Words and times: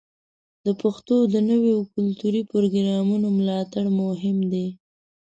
د 0.65 0.67
پښتو 0.81 1.15
د 1.33 1.35
نویو 1.49 1.77
کلتوري 1.93 2.41
پروګرامونو 2.51 3.27
ملاتړ 3.37 3.85
مهم 4.01 4.37
دی. 4.53 4.67